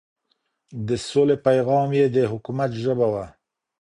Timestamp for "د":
0.87-0.89, 2.15-2.17